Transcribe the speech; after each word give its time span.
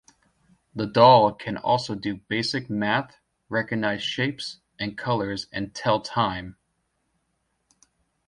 The 0.73 0.87
doll 0.87 1.31
can 1.31 1.57
also 1.57 1.93
do 1.93 2.21
basic 2.27 2.71
math, 2.71 3.19
recognize 3.49 4.01
shapes 4.01 4.57
and 4.79 4.97
colors, 4.97 5.45
and 5.53 5.75
tell 5.75 6.01
time. 6.01 6.57